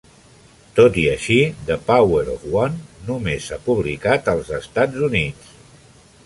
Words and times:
Tot 0.77 0.95
i 1.01 1.01
així, 1.11 1.35
"The 1.67 1.77
Power 1.89 2.21
of 2.37 2.47
One" 2.61 2.79
només 3.11 3.51
s'ha 3.51 3.61
publicat 3.69 4.33
als 4.35 4.51
Estats 4.61 5.07
Units. 5.11 5.55